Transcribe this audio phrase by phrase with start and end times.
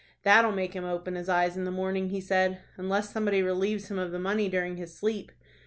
[0.23, 2.59] "That'll make him open his eyes in the morning," he said.
[2.75, 5.31] "Unless somebody relieves him of the money during his sleep."